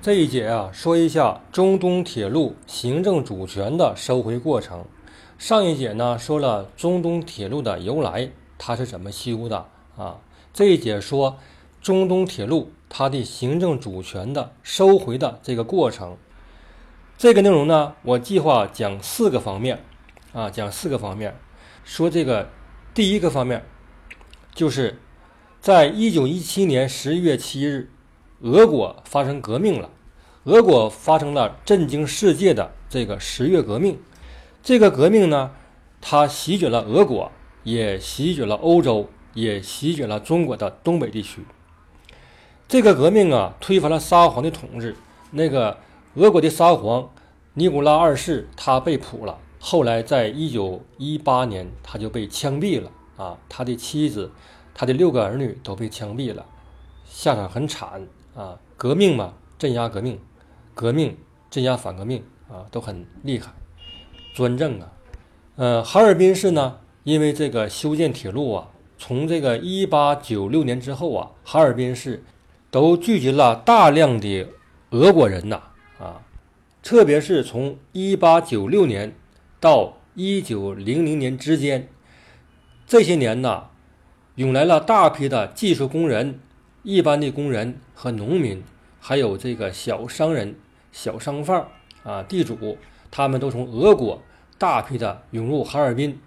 [0.00, 4.84] 这一节啊，说一下中东铁路行政主权的收回过程。
[5.38, 9.66] 上一节呢，说了中东铁路的由来，它是怎么修的
[9.96, 10.20] 啊？
[10.54, 11.36] 这一节说
[11.82, 16.16] 中东铁路它的行政主权的收回的这个过程。
[17.16, 19.82] 这个内容呢，我计划讲四个方面
[20.32, 21.36] 啊，讲四个方面。
[21.82, 22.50] 说这个
[22.94, 23.64] 第一个方面，
[24.54, 25.00] 就是
[25.60, 27.90] 在一九一七年十一月七日，
[28.40, 29.90] 俄国发生革命了。
[30.44, 33.98] 俄国发生了震惊世界的这个十月革命。
[34.62, 35.50] 这个革命呢，
[36.00, 37.30] 它席卷了俄国，
[37.64, 41.44] 也席卷了欧洲，也席卷了中国的东北地区。
[42.68, 44.94] 这个革命啊，推翻了沙皇的统治。
[45.32, 45.78] 那个
[46.14, 47.10] 俄国的沙皇
[47.54, 54.30] 尼古拉二世他被捕了，后来在一九一八年他就被枪毙了啊，他的妻子、
[54.74, 56.46] 他的六个儿女都被枪毙了，
[57.04, 58.06] 下场很惨
[58.38, 58.58] 啊。
[58.76, 60.20] 革命嘛，镇压革命，
[60.72, 61.16] 革命
[61.50, 63.52] 镇压反革命啊，都很厉害。
[64.32, 64.92] 专政啊，
[65.56, 72.22] 呃，哈尔滨市呢，因为这个修建铁路啊，从这个一八九六年之后啊，哈尔滨市
[72.70, 74.46] 都聚集了大量的
[74.90, 75.60] 俄国人呐
[75.98, 76.22] 啊，
[76.80, 79.12] 特别是从一八九六年
[79.58, 81.88] 到一九零零年之间，
[82.86, 83.70] 这些年呐，
[84.36, 86.38] 涌来了大批的技术工人、
[86.90, 88.62] 一般的工人和农民，
[88.98, 90.56] 还有这个小商人、
[90.90, 91.68] 小商贩
[92.02, 92.78] 啊、地主，
[93.10, 94.22] 他们都从俄国。
[94.56, 96.18] 大批的涌入哈尔滨，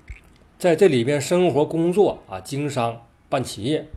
[0.60, 3.88] 在这里边生活、工作啊，经商、办企业。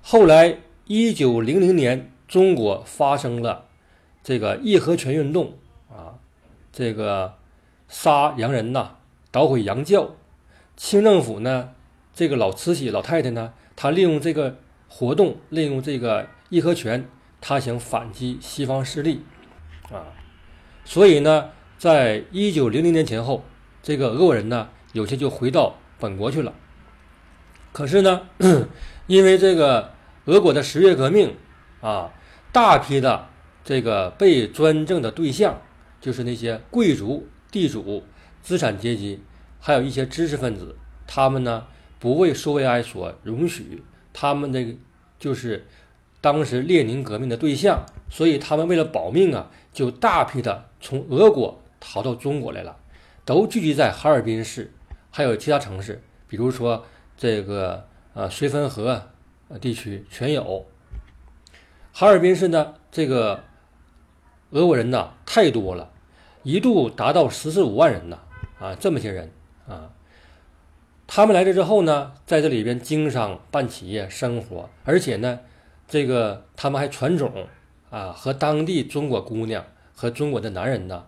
[0.00, 3.66] 后来，一九零零年，中国发生了
[4.22, 5.52] 这个义和拳运动
[5.90, 6.16] 啊，
[6.72, 7.34] 这个
[7.86, 8.92] 杀洋人呐，
[9.30, 10.14] 捣毁洋教。
[10.74, 11.74] 清政府呢，
[12.14, 14.56] 这个老慈禧老太太呢，她利用这个
[14.88, 17.08] 活动，利用这个义和拳，
[17.40, 19.22] 他想反击西方势力
[19.90, 20.12] 啊，
[20.84, 21.50] 所以呢。
[21.78, 23.44] 在一九零零年前后，
[23.82, 26.54] 这个俄国人呢，有些就回到本国去了。
[27.70, 28.22] 可是呢，
[29.06, 29.92] 因为这个
[30.24, 31.36] 俄国的十月革命
[31.82, 32.14] 啊，
[32.50, 33.28] 大批的
[33.62, 35.60] 这个被专政的对象，
[36.00, 38.02] 就是那些贵族、地主、
[38.40, 39.22] 资产阶级，
[39.60, 40.74] 还有一些知识分子，
[41.06, 41.66] 他们呢
[41.98, 43.82] 不为苏维埃所容许，
[44.18, 44.72] 他们这个
[45.18, 45.66] 就是
[46.22, 51.60] 当时列宁革命的对象，所以他们为了保命啊，就大批的从俄国。
[51.78, 52.74] 逃到中国来了，
[53.24, 54.72] 都聚集在哈尔滨市，
[55.10, 56.84] 还有其他城市，比如说
[57.16, 59.00] 这个呃绥芬河
[59.60, 60.66] 地区全有。
[61.92, 63.44] 哈尔滨市呢，这个
[64.50, 65.92] 俄国人呐太多了，
[66.42, 68.18] 一度达到十四五万人呐
[68.58, 69.30] 啊，这么些人，
[71.16, 75.40] 他们来这之后呢，在这里边经商、办企业、生活，而且呢，
[75.88, 77.46] 这个他们还传种
[77.88, 81.06] 啊，和当地中国姑娘和中国的男人呢。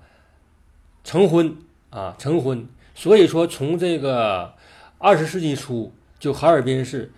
[1.05, 1.55] 成婚
[1.91, 4.55] 啊，成婚，所以说从这个
[4.97, 7.13] 二十世纪初，就哈尔滨市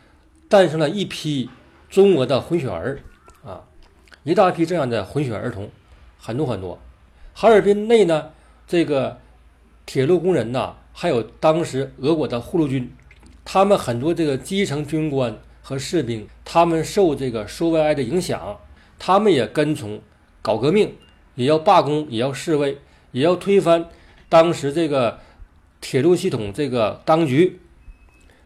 [0.49, 1.49] 诞生了一批
[1.89, 2.99] 中国的混血儿
[3.45, 3.63] 啊，
[4.25, 5.71] 一大批这样的混血儿童，
[6.19, 6.77] 很多很多。
[7.35, 8.33] 哈尔滨内呢，
[8.67, 9.19] 这个
[9.87, 12.93] 铁路工人呐，还有当时俄国的护路军，
[13.43, 18.59] 他们很多这个基层军官和士兵，他们受这个苏维埃的影响，
[18.99, 20.03] 他们也跟从
[20.43, 20.95] 搞革命，
[21.37, 22.77] 也要罢工，也要示威。
[23.13, 23.89] 也要推翻
[24.29, 25.21] 当时这个
[25.81, 27.59] 铁路系统这个当局，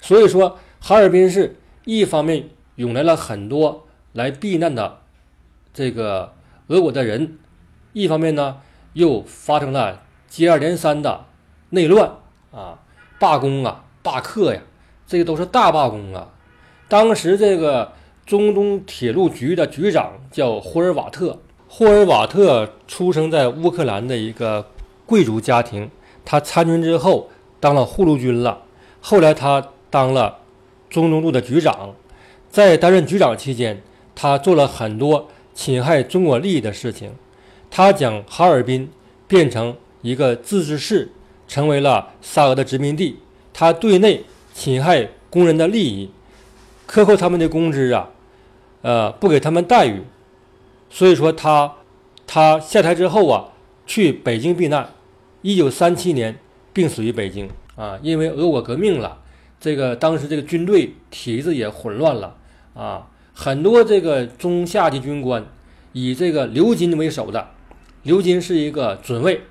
[0.00, 5.00] 所以说哈尔滨市一方面涌来了很多来避难的
[5.72, 6.32] 这个
[6.68, 7.36] 俄国的人，
[7.92, 8.58] 一方面呢
[8.92, 11.26] 又发生了接二连三的
[11.70, 12.18] 内乱
[12.54, 12.78] 啊、
[13.18, 14.60] 罢工啊、罢课呀，
[15.06, 16.28] 这个都是大罢工啊。
[16.88, 17.92] 当时这个
[18.24, 21.38] 中东铁路局的局长叫霍尔瓦特。
[21.68, 24.66] 霍尔瓦特出生在乌克兰的一个
[25.04, 25.90] 贵族家庭，
[26.24, 27.28] 他参军之后
[27.58, 28.62] 当了护路军了。
[29.00, 30.38] 后来他当了
[30.88, 31.94] 中东路的局长，
[32.48, 33.82] 在担任局长期间，
[34.14, 37.12] 他做了很多侵害中国利益的事情。
[37.70, 38.88] 他将哈尔滨
[39.26, 41.10] 变成一个自治市，
[41.46, 43.18] 成为了沙俄的殖民地。
[43.52, 46.10] 他对内侵害工人的利益，
[46.86, 48.10] 克扣他们的工资啊，
[48.82, 50.02] 呃，不给他们待遇。
[50.90, 51.74] 所以说他，
[52.26, 53.52] 他下台之后啊，
[53.86, 54.88] 去北京避难。
[55.42, 56.38] 一九三七年
[56.72, 59.20] 病死于北京啊，因为俄国革命了，
[59.60, 62.36] 这个当时这个军队体制也混乱了
[62.74, 65.44] 啊，很多这个中下级军官
[65.92, 67.50] 以这个刘金为首的，
[68.04, 69.42] 刘金是一个准尉，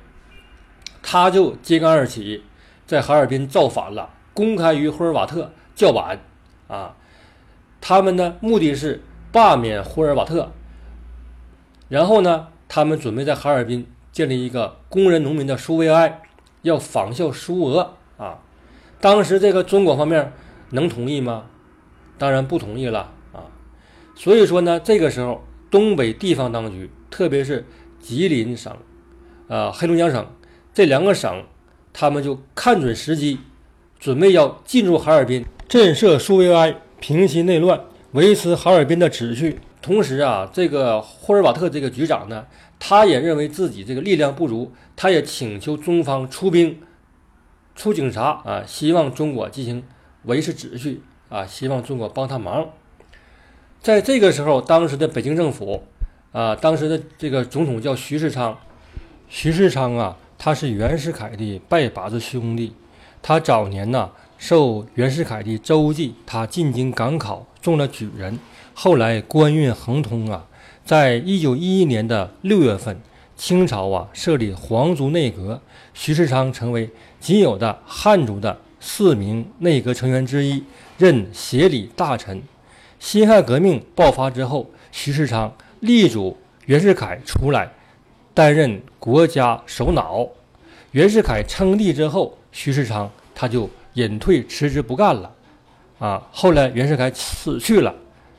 [1.04, 2.44] 他就揭竿而起，
[2.88, 6.20] 在哈尔滨造反了，公开与霍尔瓦特叫板
[6.68, 6.96] 啊，
[7.80, 10.52] 他们呢目的是罢免霍尔瓦特。
[11.90, 16.22] 然后呢，他们准备在哈尔滨建立一个工人农民的苏维埃，
[16.64, 18.40] 要仿效苏俄啊。
[19.00, 20.32] 当时这个中国方面
[20.72, 21.46] 能同意吗？
[22.18, 23.46] 当然不同意了啊。
[24.16, 27.66] 所以说呢，这个时候东北地方当局，特别是
[28.00, 28.76] 吉林省、
[29.48, 30.26] 呃黑龙江省
[30.74, 31.44] 这两个省，
[31.94, 33.40] 他们就看准时机，
[34.00, 37.80] 准备要进入哈尔滨，震慑苏维埃，平息内乱，
[38.14, 39.60] 维持哈尔滨的秩序。
[39.82, 42.48] 同时啊，这个霍尔瓦特这个局长呢，
[42.80, 46.80] 他也认为自己这个力量不足，他也请求中方出兵、
[47.76, 49.84] 出警察啊，希望中国进行
[50.24, 52.70] 维持秩序啊，希望中国帮他忙。
[53.82, 55.84] 在这个时候，当时的北京政府
[56.32, 58.58] 啊，当时的这个总统叫徐世昌，
[59.28, 62.74] 徐世昌啊，他是袁世凯的拜把子兄弟，
[63.22, 68.38] 他早年呢受袁世凯的周济，他进京赶考中了举人。
[68.74, 70.46] 后来官运亨通啊，
[70.84, 73.00] 在一九一一年的六月份，
[73.38, 75.62] 清朝啊设立皇族内阁，
[75.94, 76.90] 徐世昌成为
[77.22, 80.62] 仅有的汉族的四名内阁成员之一，
[80.98, 82.44] 任协理大臣。
[83.00, 87.72] 辛亥革命爆发之后，徐世昌力主袁世凯出来
[88.34, 90.28] 担任国家首脑。
[90.92, 95.34] 袁世凯称帝之后，徐世昌他就隐退辞职不干了。
[96.00, 97.94] 啊，后来袁世凯死去了。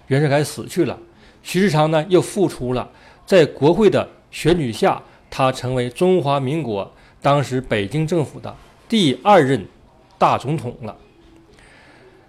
[0.08, 0.98] 袁世凯死去了，
[1.42, 2.90] 徐世昌呢又复出了，
[3.24, 6.92] 在国会的选举下，他成为中华民国
[7.22, 8.54] 当时北京政府的
[8.86, 9.66] 第二任
[10.18, 10.96] 大总统了。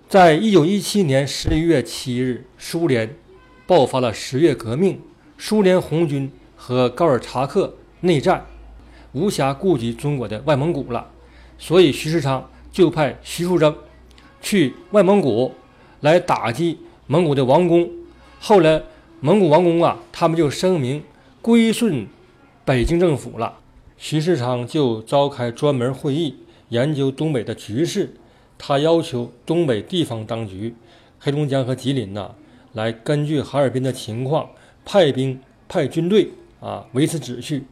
[0.07, 3.13] 在一九一七年十一月七日，苏联
[3.67, 5.01] 爆发了十月革命，
[5.37, 8.45] 苏联红军和高尔察克内战，
[9.13, 11.07] 无暇顾及中国的外蒙古了，
[11.57, 13.73] 所以徐世昌就派徐树铮
[14.41, 15.53] 去外蒙古
[16.01, 16.79] 来打击。
[17.07, 17.87] 蒙古的王公，
[18.39, 18.81] 后来
[19.19, 21.03] 蒙古王公啊，他们就声明
[21.39, 22.07] 归顺
[22.65, 23.59] 北京政府了。
[23.95, 26.35] 徐世昌就召开专门会议，
[26.69, 28.15] 研究东北的局势。
[28.57, 30.73] 他要求东北地方当局，
[31.19, 32.31] 黑龙江和吉林呐，
[32.73, 34.49] 来根据哈尔滨的情况
[34.83, 36.31] 派兵派军队
[36.65, 37.67] 啊，维持秩序。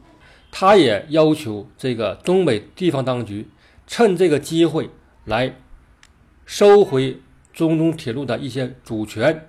[0.50, 3.48] 他也要求这个东北地方当局
[3.86, 4.90] 趁这个机会
[5.24, 5.56] 来
[6.46, 7.20] 收回。
[7.54, 9.46] 中东铁路的一些主权，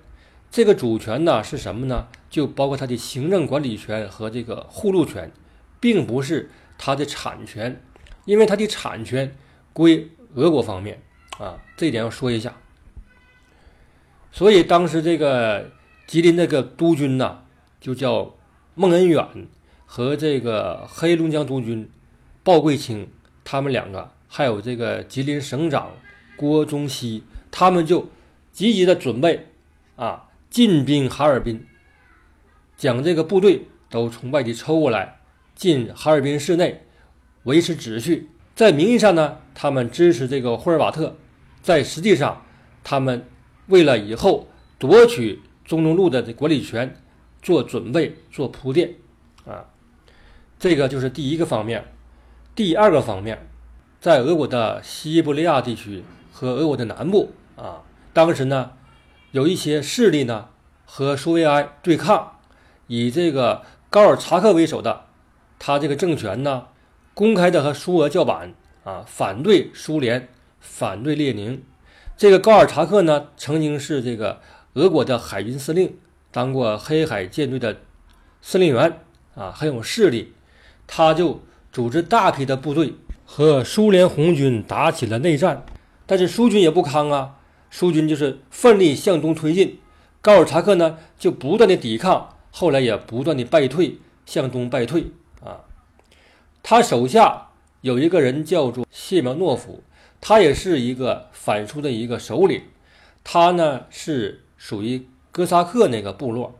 [0.51, 2.07] 这个主权呢是什么呢？
[2.29, 5.31] 就包括它的行政管理权和这个护路权，
[5.79, 7.81] 并不是它的产权，
[8.25, 9.35] 因为它的产权
[9.73, 11.01] 归俄国方面
[11.39, 12.55] 啊，这点要说一下。
[14.31, 15.71] 所以当时这个
[16.05, 17.41] 吉林那个督军呢，
[17.81, 18.35] 就叫
[18.77, 19.25] 孟恩远
[19.85, 21.89] 和这个黑龙江督军
[22.43, 23.07] 鲍贵清，
[23.45, 25.91] 他们两个还有这个吉林省长
[26.35, 27.23] 郭宗锡。
[27.49, 28.09] 他们就
[28.51, 29.47] 积极的准备
[29.95, 31.65] 啊，进兵哈尔滨，
[32.75, 35.21] 将这个部队都从外地抽过来，
[35.55, 36.83] 进哈尔滨市内
[37.43, 38.29] 维持秩序。
[38.53, 41.15] 在名义上呢，他们支持这个霍尔瓦特，
[41.61, 42.45] 在实际上，
[42.83, 43.25] 他们
[43.67, 46.93] 为了以后夺取中东路的管理权
[47.45, 48.95] 做准备、做铺垫
[49.45, 49.65] 啊。
[50.57, 51.85] 这个就是第一个方面。
[52.55, 53.47] 第二个方面，
[54.01, 57.33] 在俄国的西伯利亚地区和俄国的南部。
[57.55, 57.83] 啊，
[58.13, 58.71] 当时呢，
[59.31, 60.47] 有一些势力呢
[60.85, 62.39] 和苏维埃对抗，
[62.87, 65.05] 以这个高尔察克为首的，
[65.59, 66.67] 他这个政权呢，
[67.13, 70.29] 公开的和苏俄叫板啊，反对苏联，
[70.59, 71.63] 反对列宁。
[72.17, 74.41] 这个高尔察克呢，曾经是这个
[74.73, 75.97] 俄国的海军司令，
[76.35, 77.77] 当过黑海舰队的
[78.41, 78.99] 司令员
[79.35, 80.33] 啊，很有势力。
[80.85, 85.65] 他就组织大批的部队和苏联红军打起了内战，
[86.05, 87.37] 但是苏军也不康啊。
[87.71, 89.79] 苏军就是奋力向东推进，
[90.19, 95.05] 高尔察克呢就不断的抵抗，后来也不断的败退，向东败退
[95.41, 95.61] 啊。
[96.61, 97.47] 他手下
[97.79, 99.81] 有一个人叫做谢苗诺夫，
[100.19, 102.61] 他也是一个反苏的一个首领，
[103.23, 106.57] 他呢是属于哥萨克那个部落，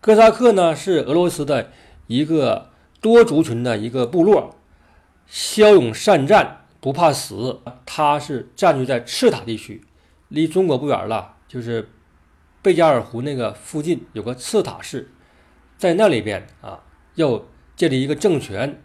[0.00, 1.72] 哥萨克呢是俄罗斯的
[2.06, 4.54] 一个多族群的一个部落，
[5.26, 9.82] 骁勇善战，不怕死，他是占据在赤塔地区。
[10.28, 11.88] 离中国不远了，就是
[12.62, 15.10] 贝加尔湖那个附近有个赤塔市，
[15.76, 16.78] 在那里边啊，
[17.16, 17.42] 要
[17.74, 18.80] 建立一个政权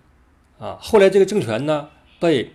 [0.57, 0.79] 啊。
[0.81, 1.89] 后来这个政权呢
[2.19, 2.53] 被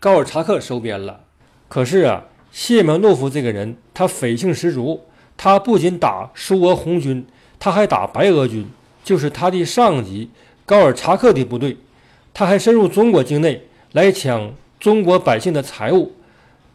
[0.00, 1.20] 高尔察克收编了。
[1.68, 5.04] 可是啊，谢苗诺夫这个人他匪性十足，
[5.38, 7.24] 他不仅打苏俄红军，
[7.58, 8.66] 他还打白俄军，
[9.02, 10.28] 就是他的上级
[10.66, 11.78] 高尔察克的部队。
[12.34, 16.12] 他还深入中国境内来抢中国百姓的财物。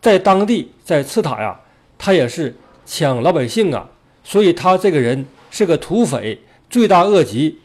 [0.02, 1.60] 在当地，在赤塔呀，
[1.98, 2.56] 他也是
[2.86, 3.90] 抢老百姓啊，
[4.24, 6.40] 所以他这个人是个土匪，
[6.70, 7.60] 罪大恶极，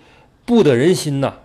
[0.45, 1.39] 不得人心呐。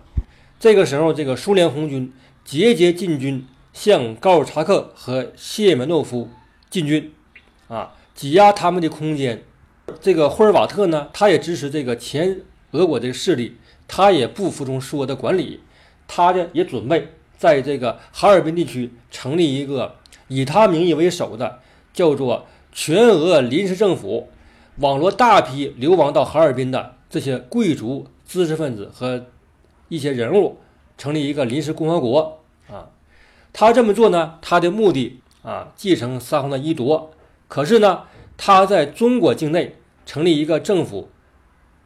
[0.60, 2.12] 这个时候，这个苏联红军
[2.44, 6.28] 节节进军，向高尔察克和谢梅诺夫
[6.70, 7.12] 进军，
[7.66, 9.42] 啊，挤压他们的空间。
[10.00, 12.40] 这个霍尔瓦特呢，他也支持这个前
[12.70, 13.56] 俄国的势力，
[13.86, 15.60] 他也不服从苏俄的管理，
[16.08, 19.96] 他呢也准备在这个哈尔滨地区成立一个
[20.28, 21.60] 以他名义为首的
[21.92, 24.28] 叫做全俄临时政府，
[24.78, 29.26] 网罗大批流亡到哈尔滨的这些贵族、知识分子和
[29.88, 30.58] 一些人物，
[30.96, 32.88] 成立一个临时共和国啊。
[33.52, 37.12] 他这么做呢，他的目的啊，继承沙皇的衣钵，
[37.48, 38.04] 可是呢。
[38.36, 41.08] 他在中国境内成立一个政府，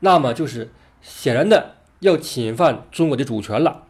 [0.00, 0.72] 那么就是
[1.02, 3.84] 显然的要侵犯中国的主权了。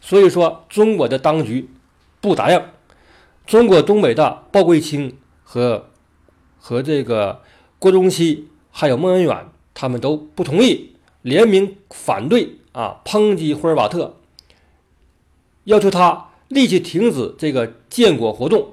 [0.00, 1.68] 所以说，中国的当局
[2.22, 2.62] 不答应。
[3.44, 5.90] 中国东北的鲍贵卿和
[6.58, 7.42] 和这个
[7.78, 14.16] 郭宗羲还有孟恩远，他们都不同意，联名反对啊，抨击霍尔瓦特，
[15.64, 18.72] 要求他立即停止这个建国活动，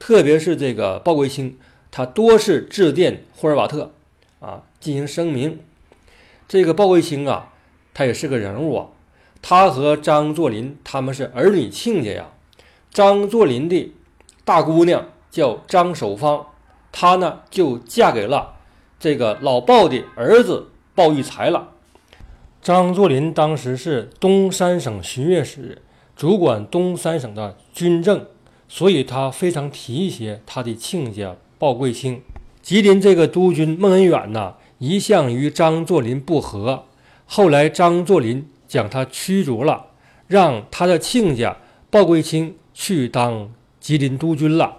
[0.00, 1.56] 特别是这个鲍贵卿。
[1.92, 3.92] 他多次致电霍尔瓦特，
[4.38, 5.60] 啊，进行声明。
[6.48, 7.52] 这个鲍贵卿啊，
[7.92, 8.86] 他也是个人物啊。
[9.42, 12.28] 他和张作霖他们是儿女亲家呀。
[12.92, 13.92] 张作霖的
[14.44, 16.46] 大姑娘叫张守芳，
[16.92, 18.54] 她呢就嫁给了
[18.98, 21.70] 这个老鲍的儿子鲍玉才了。
[22.62, 25.82] 张作霖当时是东三省巡阅使，
[26.14, 28.26] 主管东三省的军政，
[28.72, 31.34] 所以他非常提携他的亲家。
[31.58, 32.22] 鲍贵卿，
[32.62, 36.84] 吉林这个督军孟恩远呐，一向与张作霖不和。
[37.26, 39.86] 后来张作霖将他驱逐了，
[40.28, 41.56] 让他的亲家
[41.90, 43.50] 鲍贵卿去当
[43.80, 44.78] 吉林督军了。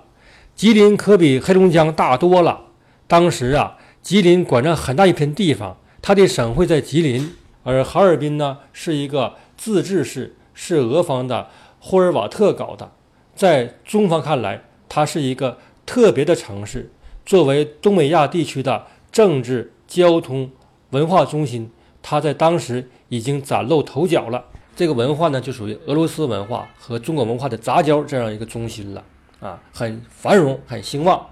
[0.55, 2.61] 吉林可比黑龙江大多了。
[3.07, 12.93] 当时啊，吉林管着很大一片地方，他的省会在吉林，而哈尔滨呢是一个自治市，是俄方的霍尔瓦特搞的。
[13.41, 15.57] 在中方看来，它是一个。
[15.83, 16.91] 特别的城市，
[17.25, 20.51] 作为东北亚地区的政治、交通、
[20.91, 21.71] 文化中心，
[22.03, 24.45] 它在当时已经崭露头角了。
[24.75, 29.03] 这个文化呢，就属于俄罗斯文化和中国文化的杂交这样一个中心了
[29.41, 31.27] 啊，很繁荣，很兴旺。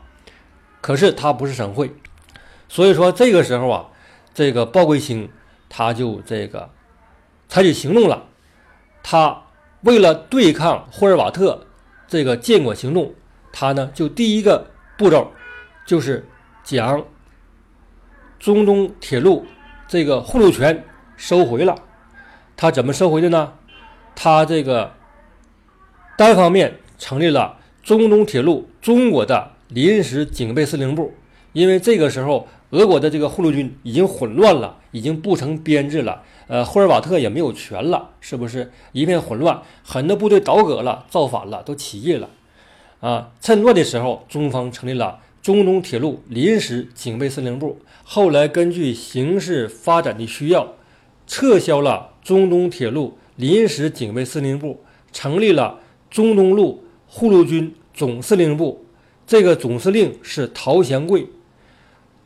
[0.81, 1.91] 可是它不是省会，
[2.67, 3.87] 所以说这个时候啊，
[4.33, 5.29] 这个鲍贵兴
[5.69, 6.69] 他就这个
[7.47, 8.23] 采取行动了。
[9.03, 9.43] 他
[9.81, 11.67] 为了对抗霍尔瓦特
[12.09, 13.13] 这个建国行动。
[13.51, 15.31] 他呢，就第一个步骤，
[15.85, 16.27] 就是
[16.63, 17.03] 将
[18.37, 19.45] 中东铁路
[19.87, 20.83] 这个护路权
[21.15, 21.75] 收回了。
[22.55, 23.53] 他怎么收回的呢？
[24.15, 24.93] 他这个
[26.17, 31.13] 单方面成立了中东铁路中国的临时警备司令部，
[31.53, 36.23] 因为这个时候俄国的这个护路军已经混乱了，已经不成编制了。
[36.49, 39.61] 呃，霍尔瓦特也没有权了，是不是一片混乱？
[39.83, 42.27] 很多部队倒戈了，造反了，都起义了。
[43.01, 47.77] 啊，趁乱的时候，中方成立了中东铁路临时警备司令部。
[48.03, 50.73] 后来根据形势发展的需要，
[51.27, 54.81] 撤销了中东铁路临时警备司令部，
[55.13, 55.77] 成立了
[56.09, 58.83] 中东路护路军总司令部。
[59.27, 61.27] 这个总司令是陶祥贵。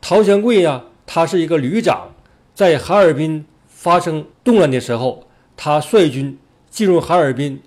[0.00, 2.14] 陶祥贵呀，他是一个旅长，
[2.54, 3.44] 在哈尔滨
[3.84, 5.26] 发生动乱的时候，
[5.58, 6.38] 他率军
[6.70, 7.60] 进入哈尔滨，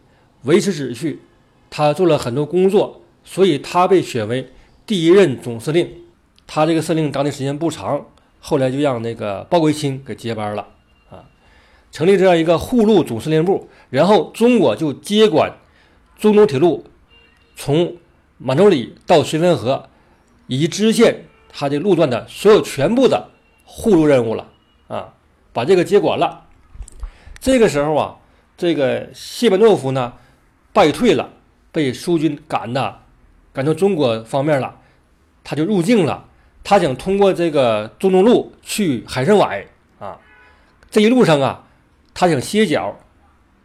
[0.46, 1.22] 维持秩序。
[1.70, 4.52] 他做了很多工作，所以他被选为
[4.88, 5.88] 第一任总司令。
[6.48, 8.04] 他这个司令当的时间不长，
[8.40, 10.68] 后来就让那个鲍贵卿给接班了
[11.12, 11.30] 啊，
[11.92, 13.70] 成立这样一个护路总司令部。
[13.92, 15.54] 然后中国就接管
[16.18, 16.84] 中东铁路，
[17.56, 17.96] 从
[18.40, 19.88] 满洲里到绥芬河
[20.48, 23.30] 以及支线它的路段的所有全部的
[23.66, 24.50] 护路任务了
[24.88, 25.14] 啊，
[25.58, 26.46] 把这个接管了。
[27.40, 28.18] 这个时候啊，
[28.56, 30.14] 这个谢班诺夫呢
[30.72, 31.32] 败退了。
[31.72, 33.00] 被苏军赶的，
[33.54, 34.78] 赶到中国方面了，
[35.44, 36.26] 他就入境了。
[36.64, 40.20] 他想通过这个中东路去海参崴啊。
[40.92, 41.66] 这一路上啊，
[42.14, 42.96] 他想歇脚，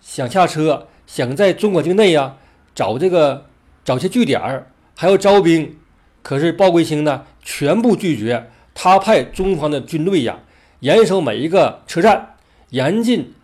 [0.00, 2.36] 想下车，想在中国境内呀
[2.74, 3.46] 找这个
[3.84, 5.78] 找些据点，还要招兵。
[6.22, 8.50] 可是鲍贵卿呢，全部拒绝。
[8.74, 10.38] 他派中方的军队呀，
[10.82, 12.34] 严守每一个车站，
[12.70, 13.34] 严禁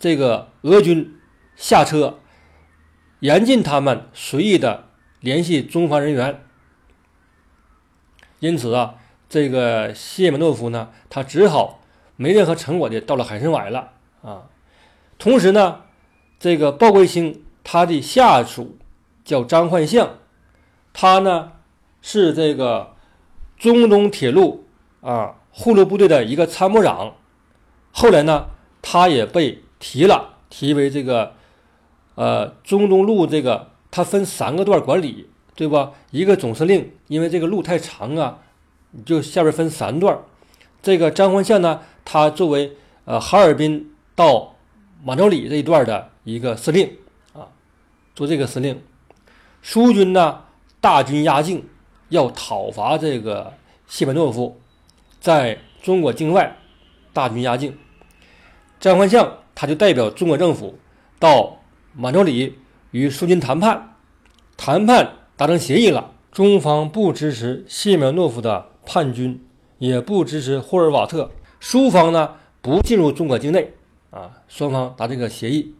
[0.00, 1.16] 这个俄军
[1.54, 2.18] 下车。
[3.20, 4.88] 严禁他们随意的
[5.20, 6.42] 联系中方人员，
[8.40, 8.96] 因此啊，
[9.28, 11.80] 这个谢门诺夫呢，他只好
[12.16, 14.48] 没任何成果的到了海参崴了啊。
[15.18, 15.82] 同时呢，
[16.40, 18.76] 这个鲍贵卿他的下属
[19.24, 20.18] 叫张焕相，
[20.92, 21.52] 他呢
[22.02, 22.96] 是这个
[23.56, 24.66] 中东铁路
[25.00, 27.14] 啊护路部队的一个参谋长。
[27.90, 28.46] 后来呢，
[28.80, 31.34] 他也被提了，提为这个
[32.14, 35.90] 呃中东路这个，他分三个段管理，对吧？
[36.12, 38.38] 一个总司令，因为这个路太长啊，
[39.04, 40.16] 就下边分三段。
[40.80, 44.54] 这个张焕相呢，他作为呃哈尔滨到
[45.02, 46.88] 满洲里这一段的一个司令
[47.32, 47.50] 啊，
[48.14, 48.80] 做这个司令。
[49.60, 50.44] 苏军呢，
[50.80, 51.66] 大军压境，
[52.10, 53.54] 要讨伐这个
[53.88, 54.60] 谢班诺夫，
[55.20, 56.56] 在中国境外
[57.12, 57.76] 大军压境。
[58.80, 60.78] 张焕相他就代表中国政府
[61.18, 62.58] 到满洲里
[62.92, 63.96] 与苏军谈判，
[64.56, 69.44] 谈判达成协议了，中方不支持谢苗诺夫的叛军，
[69.78, 73.74] 也不支持霍尔瓦特，苏方呢不进入中国境内
[74.10, 75.74] 啊，双方达这个协议。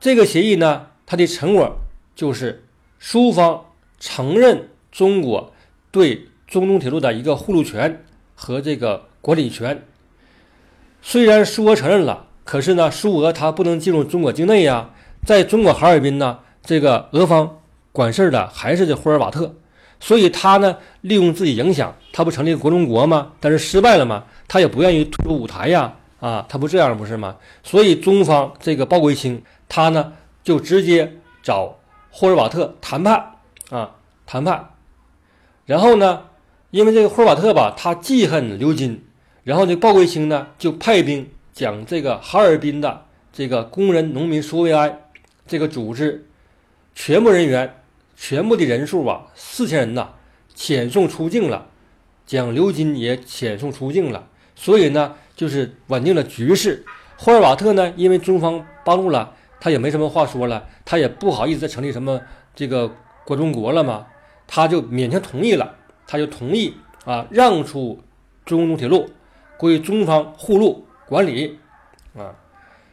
[0.00, 1.78] 这个协议呢，它的成果
[2.14, 2.64] 就是
[2.98, 3.66] 苏方
[3.98, 5.52] 承认中国
[5.90, 9.82] 对中东铁路的一个护路权和这个管理权。
[11.02, 14.90] 虽然苏俄承认了，可是呢，苏俄它不能进入中国境内呀。
[15.24, 17.60] 在中国哈尔滨呢，这个俄方
[17.92, 19.54] 管事儿的还是这霍尔瓦特，
[19.98, 23.32] 所以他呢利用自己影响，他不成立国中国吗？
[23.40, 24.24] 但是失败了吗？
[24.46, 27.36] 他也不愿意退出舞台呀，啊，他不这样不是吗？
[27.62, 31.10] 所以中方这个鲍国清他呢就直接
[31.42, 31.78] 找
[32.10, 33.32] 霍尔瓦特谈判
[33.70, 33.92] 啊，
[34.26, 34.70] 谈判。
[35.64, 36.24] 然后呢，
[36.74, 39.04] 因为这个霍尔瓦特吧，他记恨刘金。
[39.44, 44.98] 然后呢，鲍贵卿呢就派兵将这个哈尔滨的这个工人农民苏维埃
[45.46, 46.26] 这个组织
[46.92, 47.76] 全部人员、
[48.16, 50.08] 全部的人数啊，四千人呐，
[50.56, 51.68] 遣送出境了，
[52.26, 54.26] 将刘金也遣送出境了。
[54.56, 56.84] 所以呢，就是稳定了局势。
[57.16, 62.20] 霍尔瓦特呢，因为中方帮助了，他也没什么话说了，他也不好意思再成立什么
[62.52, 62.90] 这个
[63.24, 64.08] 国中国了嘛，
[64.48, 68.00] 他就勉强同意了，他就同意啊，让出
[68.44, 69.10] 中东铁路。
[69.56, 71.58] 归中方护路管理，
[72.16, 72.34] 啊，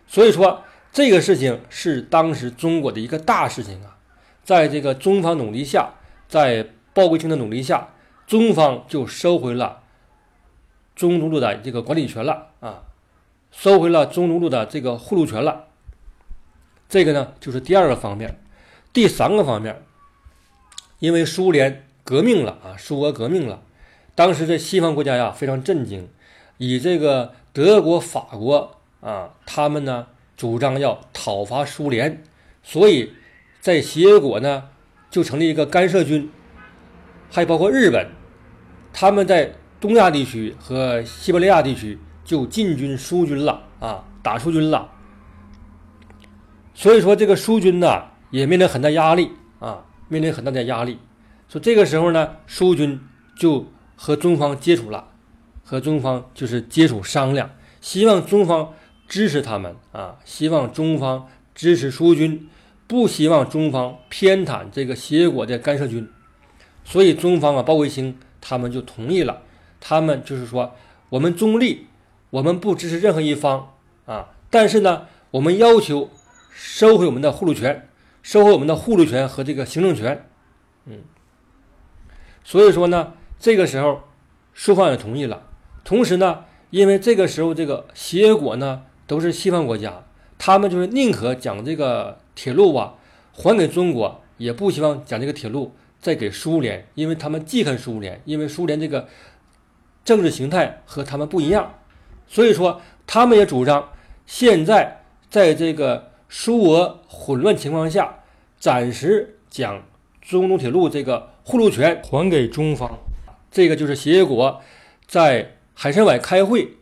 [0.05, 3.97] 所以说这个事情是当时中国的一个大事情啊，
[4.43, 5.95] 在这个中方努力下，
[6.29, 7.89] 在鲍国清的努力下，
[8.27, 9.81] 中方就收回了
[10.95, 12.83] 中东路的这个管理权了啊，
[13.51, 15.65] 收回了中东路的这个护路权了。
[16.87, 18.39] 这个呢，就是第二个方面。
[18.93, 19.83] 第三个方面，
[20.99, 23.61] 因为苏联革命了啊，苏俄革命了，
[24.15, 26.09] 当时这西方国家呀非常震惊。
[26.57, 32.21] 以这个德国、法国啊，他们呢主张要讨伐苏联，
[32.63, 33.13] 所以
[33.61, 34.65] 在协约国呢
[35.09, 36.29] 就成立一个干涉军，
[37.31, 38.09] 还包括日本，
[38.91, 44.91] 他们在东亚地区和西伯利亚地区就进军苏军了啊，打苏军了。
[46.73, 50.99] 所以说这个苏军呢也面临很大压力啊，面临很大的压力。
[51.51, 53.01] 说这个时候呢，苏军
[53.35, 55.09] 就和中方接触了。
[55.63, 58.73] 和中方就是接触商量，希望中方
[59.07, 62.49] 支持他们啊，希望中方支持苏军，
[62.87, 66.09] 不希望中方偏袒这个协约国的干涉军，
[66.83, 69.41] 所以中方啊，鲍卫星他们就同意了，
[69.79, 70.73] 他们就是说，
[71.09, 71.87] 我们中立，
[72.29, 73.73] 我们不支持任何一方
[74.05, 76.09] 啊，但是呢，我们要求
[76.53, 77.87] 收回我们的护路权，
[78.21, 80.25] 收回我们的护路权和这个行政权，
[80.85, 80.99] 嗯，
[82.43, 84.01] 所以说呢，这个时候
[84.53, 85.43] 苏方也同意了。
[85.83, 90.03] 同时呢，因为这个时候这个协约国呢都是西方国家，
[90.37, 92.95] 他们就是宁可将这个铁路啊
[93.33, 99.07] 还给中国，也不希望将这个铁路再给苏联，因为他们记恨苏联，因为苏联这个
[100.03, 101.75] 政治形态和他们不一样，
[102.27, 103.89] 所以说他们也主张
[104.25, 108.19] 现在在这个苏俄混乱情况下，
[108.59, 109.83] 暂时将
[110.21, 112.99] 中东铁路这个护路权还给中方，
[113.49, 114.61] 这个就是协约国
[115.07, 115.57] 在。
[115.73, 116.73] 海参崴开会，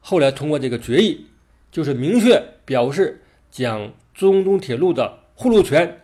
[0.00, 1.26] 后来通过这个决议，
[1.70, 6.00] 就是明确表示将中东铁路的护路权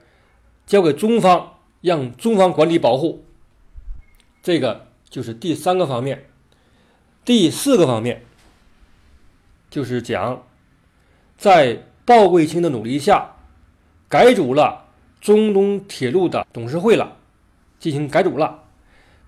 [0.66, 3.24] 交给中方，让中方管理保护。
[4.42, 6.26] 这个就是第三个方面。
[7.24, 8.26] 第四个方面
[9.70, 10.42] 就是讲，
[11.38, 13.37] 在鲍贵卿的努力下，
[14.07, 14.87] 改组了
[15.18, 17.16] 中东铁路的董事会了，
[17.81, 18.62] 进行改组了，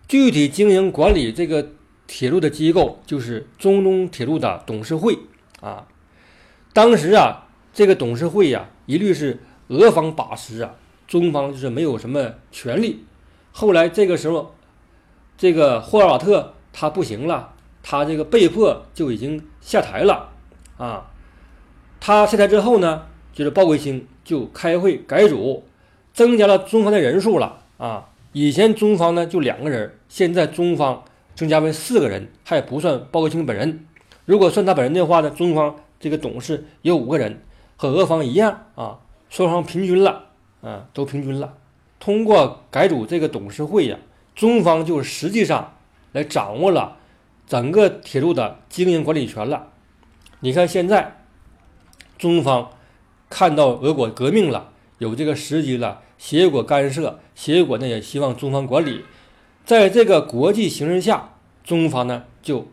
[0.06, 1.70] 具体经营管理这个。
[2.04, 5.18] 铁路的机构就是中东铁路的董事会
[5.60, 5.86] 啊。
[6.74, 10.74] 当时啊，这个董事会呀，一律是俄方把持啊，
[11.06, 13.06] 中方就是没有什么权利。
[13.50, 14.54] 后来这个时候，
[15.38, 20.28] 这个霍尔瓦特他不行了，他这个被迫就已经下台了
[20.76, 21.10] 啊。
[21.98, 25.64] 他下台之后呢，就是鲍贵卿就开会改组，
[26.12, 28.10] 增加了中方的人数了啊。
[28.32, 31.04] 以前中方呢就两个人，现在中方。
[31.34, 33.86] 增加为四个人，还不算鲍国清本人。
[34.26, 37.40] 如果算他本人的话呢，中方这个董事有五个人，
[37.74, 38.98] 和俄方一样啊，
[39.30, 40.26] 双方平均了，
[40.60, 41.54] 啊，都平均了。
[41.98, 43.96] 通过改组这个董事会呀，
[44.34, 45.72] 中方就实际上
[46.12, 46.98] 来掌握了
[47.46, 49.68] 整个铁路的经营管理权了。
[50.40, 51.22] 你看现在，
[52.18, 52.72] 中方
[53.30, 54.68] 看到俄国革命了，
[54.98, 59.04] 有这个时机了，协约国干涉，协约国呢也希望中方管理。
[59.64, 61.30] 在这个国际形势下，
[61.64, 62.68] 中方呢就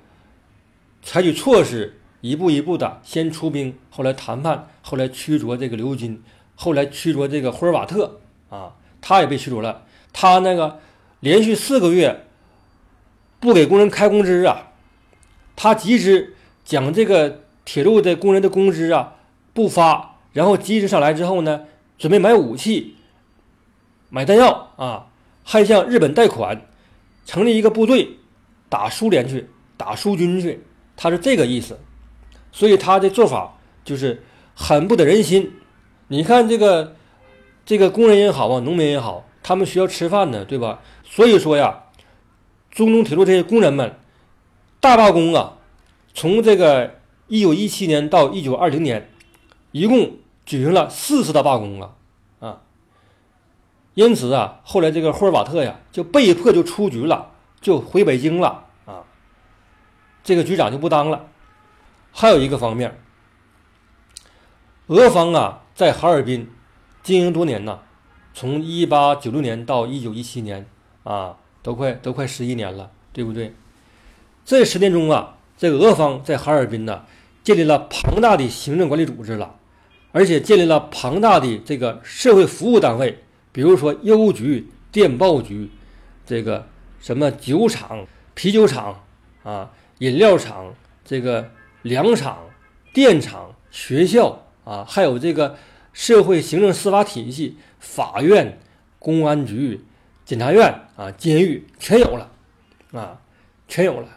[1.01, 6.21] 采取措施，一步一步的先出兵，后来谈判，后来驱逐这个刘金，
[6.53, 9.83] 后来驱逐这个霍尔瓦特啊，他也被驱逐了。
[10.13, 10.79] 他那个
[11.19, 12.27] 连续四个月
[13.39, 14.73] 不给工人开工资啊，
[15.55, 19.15] 他及时将这个铁路的工人的工资啊
[19.55, 21.61] 不发，然后及时上来之后呢，
[21.97, 22.95] 准备买武器、
[24.09, 25.07] 买弹药啊，
[25.43, 26.65] 还向日本贷款。
[27.25, 28.17] 成立一个部队，
[28.69, 30.63] 打苏联去，打苏军去，
[30.97, 31.79] 他是这个意思，
[32.51, 34.23] 所以他的做法就是
[34.55, 35.51] 很不得人心。
[36.07, 36.95] 你看这个
[37.67, 40.81] 这个工人也好啊，农民也好，他们需要吃饭呢，对吧？
[41.03, 41.83] 所以说呀，
[42.71, 43.95] 中东铁路这些工人们
[44.79, 45.59] 大罢工啊，
[46.15, 46.95] 从这个
[47.27, 49.11] 一九一七年到一九二零年，
[49.71, 50.13] 一共
[50.47, 51.91] 举行了四次的罢工啊。
[53.95, 59.03] 因此啊，后来这个霍尔瓦特呀，就被迫就出局了，就回北京了啊。
[60.23, 61.27] 这个局长就不当了。
[62.11, 62.97] 还有一个方面，
[64.87, 66.49] 俄方啊，在哈尔滨
[67.03, 67.79] 经营多年呐，
[68.33, 70.65] 从一八九六年到一九一七年
[71.03, 73.53] 啊，都快都快十一年了，对不对？
[74.45, 77.05] 这十年中啊，这个俄方在哈尔滨呢，
[77.43, 79.55] 建立了庞大的行政管理组织了，
[80.11, 83.23] 而且建立了庞大的这个社会服务单位。
[83.51, 85.69] 比如说邮局、电报局，
[86.25, 86.67] 这个
[86.99, 89.03] 什么酒厂、啤酒厂
[89.43, 92.37] 啊、饮料厂、这个粮厂、
[92.93, 95.57] 电厂、学校啊，还有这个
[95.93, 98.59] 社会行政司法体系、法院、
[98.97, 99.83] 公安局、
[100.25, 102.31] 检察院啊、监狱全有了
[102.91, 103.19] 啊，
[103.67, 104.07] 全有了。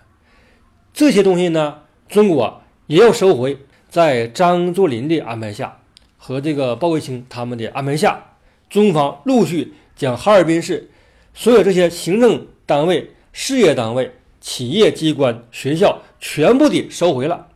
[0.93, 3.59] 这些东西呢，中国也要收回。
[3.89, 5.77] 在张作霖的安排下，
[6.17, 8.32] 和这个鲍卫清他们的安排下。
[8.73, 10.89] 中方陆续将哈尔滨市
[11.35, 17.49] 所有这些行政单位、事业单位、企业机关、学校全部的收回了。